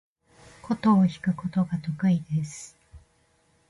[0.63, 2.75] 箏を弾くことが得意です。